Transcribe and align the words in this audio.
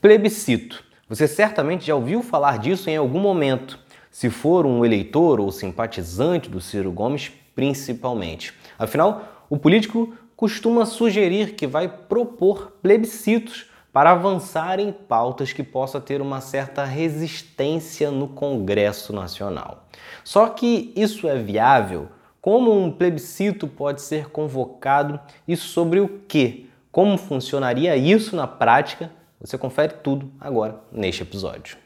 Plebiscito. 0.00 0.84
Você 1.08 1.26
certamente 1.26 1.84
já 1.84 1.92
ouviu 1.92 2.22
falar 2.22 2.60
disso 2.60 2.88
em 2.88 2.96
algum 2.96 3.18
momento, 3.18 3.80
se 4.12 4.30
for 4.30 4.64
um 4.64 4.84
eleitor 4.84 5.40
ou 5.40 5.50
simpatizante 5.50 6.48
do 6.48 6.60
Ciro 6.60 6.92
Gomes, 6.92 7.32
principalmente. 7.52 8.54
Afinal, 8.78 9.44
o 9.50 9.58
político 9.58 10.14
costuma 10.36 10.86
sugerir 10.86 11.56
que 11.56 11.66
vai 11.66 11.88
propor 11.88 12.74
plebiscitos 12.80 13.66
para 13.92 14.12
avançar 14.12 14.78
em 14.78 14.92
pautas 14.92 15.52
que 15.52 15.64
possa 15.64 16.00
ter 16.00 16.20
uma 16.20 16.40
certa 16.40 16.84
resistência 16.84 18.12
no 18.12 18.28
Congresso 18.28 19.12
Nacional. 19.12 19.88
Só 20.22 20.48
que 20.48 20.92
isso 20.94 21.26
é 21.26 21.36
viável? 21.42 22.08
Como 22.40 22.72
um 22.72 22.92
plebiscito 22.92 23.66
pode 23.66 24.00
ser 24.00 24.28
convocado 24.28 25.18
e 25.46 25.56
sobre 25.56 25.98
o 25.98 26.20
que? 26.28 26.70
Como 26.92 27.18
funcionaria 27.18 27.96
isso 27.96 28.36
na 28.36 28.46
prática? 28.46 29.17
Você 29.40 29.56
confere 29.56 29.94
tudo 30.02 30.30
agora 30.40 30.80
neste 30.90 31.22
episódio. 31.22 31.76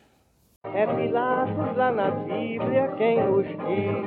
É 0.73 0.87
Pilatos 0.87 1.77
lá 1.77 1.93
na 1.93 2.11
Bíblia 2.11 2.89
quem 2.97 3.23
nos 3.23 3.47
diz, 3.47 4.03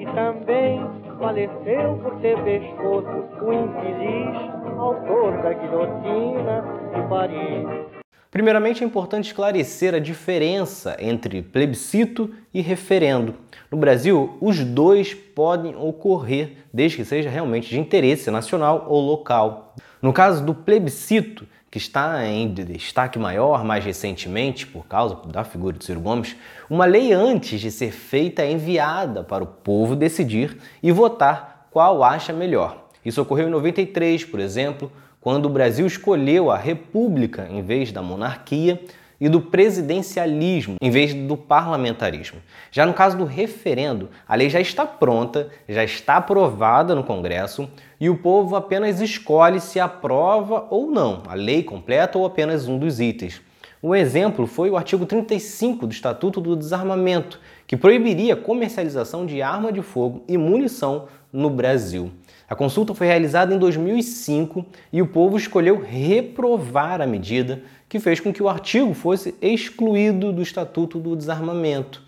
e 0.00 0.06
também 0.12 0.80
faleceu 1.20 1.98
por 2.02 2.20
ter 2.20 2.36
pescoço 2.42 3.44
o 3.44 3.52
infeliz 3.52 4.60
autor 4.76 5.40
da 5.40 5.52
guilhotina 5.52 6.64
de 6.94 7.08
Paris. 7.08 8.00
Primeiramente, 8.28 8.82
é 8.82 8.86
importante 8.86 9.26
esclarecer 9.26 9.94
a 9.94 9.98
diferença 9.98 10.96
entre 10.98 11.42
plebiscito 11.42 12.32
e 12.54 12.60
referendo. 12.60 13.34
No 13.70 13.78
Brasil, 13.78 14.36
os 14.40 14.64
dois 14.64 15.14
podem 15.14 15.76
ocorrer 15.76 16.56
desde 16.72 16.98
que 16.98 17.04
seja 17.04 17.28
realmente 17.28 17.68
de 17.68 17.78
interesse 17.78 18.30
nacional 18.30 18.86
ou 18.88 19.00
local. 19.00 19.74
No 20.00 20.12
caso 20.12 20.44
do 20.44 20.54
plebiscito, 20.54 21.46
que 21.70 21.78
está 21.78 22.26
em 22.26 22.52
destaque 22.52 23.18
maior 23.18 23.64
mais 23.64 23.84
recentemente 23.84 24.66
por 24.66 24.86
causa 24.86 25.16
da 25.26 25.44
figura 25.44 25.78
de 25.78 25.84
Ciro 25.84 26.00
Gomes, 26.00 26.34
uma 26.68 26.84
lei 26.84 27.12
antes 27.12 27.60
de 27.60 27.70
ser 27.70 27.92
feita 27.92 28.42
é 28.42 28.50
enviada 28.50 29.22
para 29.22 29.44
o 29.44 29.46
povo 29.46 29.94
decidir 29.94 30.58
e 30.82 30.90
votar 30.90 31.68
qual 31.70 32.02
acha 32.02 32.32
melhor. 32.32 32.88
Isso 33.04 33.22
ocorreu 33.22 33.46
em 33.46 33.52
93, 33.52 34.24
por 34.24 34.40
exemplo, 34.40 34.90
quando 35.20 35.46
o 35.46 35.50
Brasil 35.50 35.86
escolheu 35.86 36.50
a 36.50 36.56
república 36.56 37.46
em 37.48 37.62
vez 37.62 37.92
da 37.92 38.02
monarquia 38.02 38.82
e 39.20 39.28
do 39.28 39.40
presidencialismo 39.40 40.76
em 40.80 40.90
vez 40.90 41.12
do 41.12 41.36
parlamentarismo. 41.36 42.40
Já 42.70 42.86
no 42.86 42.94
caso 42.94 43.18
do 43.18 43.24
referendo, 43.24 44.08
a 44.26 44.34
lei 44.34 44.48
já 44.48 44.60
está 44.60 44.86
pronta, 44.86 45.50
já 45.68 45.84
está 45.84 46.16
aprovada 46.16 46.94
no 46.94 47.04
Congresso 47.04 47.68
e 48.00 48.08
o 48.08 48.16
povo 48.16 48.56
apenas 48.56 49.00
escolhe 49.00 49.60
se 49.60 49.78
aprova 49.78 50.66
ou 50.70 50.90
não 50.90 51.22
a 51.28 51.34
lei 51.34 51.62
completa 51.62 52.16
ou 52.16 52.24
apenas 52.24 52.66
um 52.66 52.78
dos 52.78 53.00
itens. 53.00 53.42
Um 53.82 53.94
exemplo 53.94 54.46
foi 54.46 54.68
o 54.68 54.76
artigo 54.76 55.06
35 55.06 55.86
do 55.86 55.92
Estatuto 55.92 56.38
do 56.38 56.54
Desarmamento, 56.54 57.40
que 57.66 57.78
proibiria 57.78 58.34
a 58.34 58.36
comercialização 58.36 59.24
de 59.24 59.40
arma 59.40 59.72
de 59.72 59.80
fogo 59.80 60.22
e 60.28 60.36
munição 60.36 61.06
no 61.32 61.48
Brasil. 61.48 62.10
A 62.50 62.56
consulta 62.56 62.92
foi 62.92 63.06
realizada 63.06 63.54
em 63.54 63.58
2005 63.60 64.66
e 64.92 65.00
o 65.00 65.06
povo 65.06 65.36
escolheu 65.36 65.80
reprovar 65.80 67.00
a 67.00 67.06
medida, 67.06 67.62
que 67.88 68.00
fez 68.00 68.18
com 68.18 68.32
que 68.32 68.42
o 68.42 68.48
artigo 68.48 68.92
fosse 68.92 69.36
excluído 69.40 70.32
do 70.32 70.42
Estatuto 70.42 70.98
do 70.98 71.14
Desarmamento. 71.14 72.02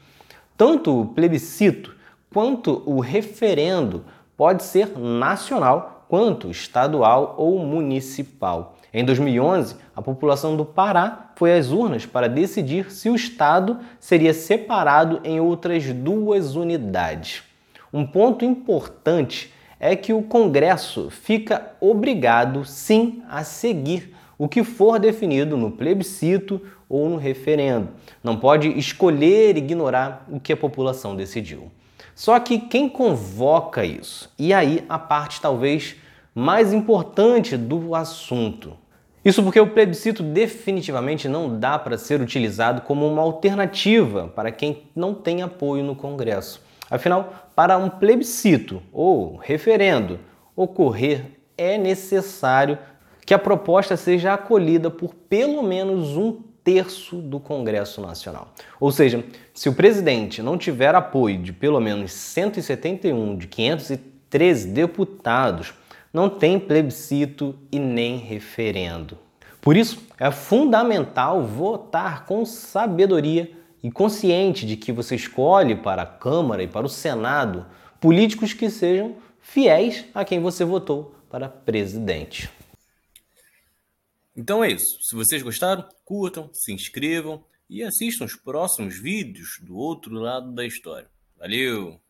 Tanto 0.56 1.00
o 1.00 1.06
plebiscito 1.06 1.94
quanto 2.34 2.82
o 2.84 2.98
referendo 2.98 4.04
pode 4.36 4.64
ser 4.64 4.98
nacional 4.98 6.06
quanto 6.08 6.50
estadual 6.50 7.36
ou 7.38 7.60
municipal. 7.60 8.76
Em 8.92 9.04
2011, 9.04 9.76
a 9.94 10.02
população 10.02 10.56
do 10.56 10.64
Pará 10.64 11.30
foi 11.36 11.56
às 11.56 11.70
urnas 11.70 12.04
para 12.04 12.28
decidir 12.28 12.90
se 12.90 13.08
o 13.08 13.14
estado 13.14 13.78
seria 14.00 14.34
separado 14.34 15.20
em 15.22 15.38
outras 15.38 15.84
duas 15.92 16.56
unidades. 16.56 17.44
Um 17.92 18.04
ponto 18.04 18.44
importante 18.44 19.52
é 19.82 19.96
que 19.96 20.12
o 20.12 20.22
Congresso 20.22 21.10
fica 21.10 21.72
obrigado, 21.80 22.64
sim, 22.64 23.20
a 23.28 23.42
seguir 23.42 24.14
o 24.38 24.48
que 24.48 24.62
for 24.62 25.00
definido 25.00 25.56
no 25.56 25.72
plebiscito 25.72 26.62
ou 26.88 27.08
no 27.08 27.16
referendo. 27.16 27.88
Não 28.22 28.36
pode 28.36 28.68
escolher 28.78 29.56
ignorar 29.56 30.24
o 30.30 30.38
que 30.38 30.52
a 30.52 30.56
população 30.56 31.16
decidiu. 31.16 31.68
Só 32.14 32.38
que 32.38 32.60
quem 32.60 32.88
convoca 32.88 33.84
isso? 33.84 34.30
E 34.38 34.54
aí 34.54 34.84
a 34.88 35.00
parte 35.00 35.40
talvez 35.40 35.96
mais 36.32 36.72
importante 36.72 37.56
do 37.56 37.96
assunto. 37.96 38.76
Isso 39.24 39.42
porque 39.42 39.58
o 39.58 39.70
plebiscito 39.70 40.22
definitivamente 40.22 41.28
não 41.28 41.58
dá 41.58 41.76
para 41.76 41.98
ser 41.98 42.20
utilizado 42.20 42.82
como 42.82 43.04
uma 43.04 43.22
alternativa 43.22 44.28
para 44.28 44.52
quem 44.52 44.84
não 44.94 45.12
tem 45.12 45.42
apoio 45.42 45.82
no 45.82 45.96
Congresso. 45.96 46.62
Afinal, 46.92 47.48
para 47.56 47.78
um 47.78 47.88
plebiscito 47.88 48.82
ou 48.92 49.36
referendo 49.36 50.20
ocorrer, 50.54 51.24
é 51.56 51.78
necessário 51.78 52.78
que 53.24 53.32
a 53.32 53.38
proposta 53.38 53.96
seja 53.96 54.34
acolhida 54.34 54.90
por 54.90 55.14
pelo 55.14 55.62
menos 55.62 56.18
um 56.18 56.42
terço 56.62 57.16
do 57.16 57.40
Congresso 57.40 58.02
Nacional. 58.02 58.52
Ou 58.78 58.92
seja, 58.92 59.24
se 59.54 59.70
o 59.70 59.72
presidente 59.72 60.42
não 60.42 60.58
tiver 60.58 60.94
apoio 60.94 61.38
de 61.38 61.50
pelo 61.50 61.80
menos 61.80 62.12
171 62.12 63.38
de 63.38 63.46
513 63.46 64.68
deputados, 64.68 65.72
não 66.12 66.28
tem 66.28 66.60
plebiscito 66.60 67.54
e 67.72 67.78
nem 67.78 68.18
referendo. 68.18 69.16
Por 69.62 69.78
isso, 69.78 69.98
é 70.20 70.30
fundamental 70.30 71.42
votar 71.42 72.26
com 72.26 72.44
sabedoria 72.44 73.50
e 73.82 73.90
consciente 73.90 74.64
de 74.64 74.76
que 74.76 74.92
você 74.92 75.16
escolhe 75.16 75.74
para 75.74 76.02
a 76.02 76.06
Câmara 76.06 76.62
e 76.62 76.68
para 76.68 76.86
o 76.86 76.90
Senado 76.90 77.66
políticos 78.00 78.52
que 78.52 78.70
sejam 78.70 79.16
fiéis 79.40 80.04
a 80.14 80.24
quem 80.24 80.40
você 80.40 80.64
votou 80.64 81.14
para 81.28 81.48
presidente. 81.48 82.50
Então 84.36 84.62
é 84.62 84.70
isso. 84.70 85.02
Se 85.02 85.14
vocês 85.14 85.42
gostaram, 85.42 85.86
curtam, 86.04 86.50
se 86.52 86.72
inscrevam 86.72 87.44
e 87.68 87.82
assistam 87.82 88.24
os 88.24 88.34
próximos 88.34 88.98
vídeos 88.98 89.58
do 89.62 89.76
outro 89.76 90.14
lado 90.14 90.52
da 90.52 90.64
história. 90.64 91.08
Valeu! 91.38 92.00